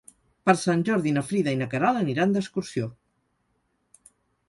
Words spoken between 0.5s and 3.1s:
Sant Jordi na Frida i na Queralt aniran d'excursió.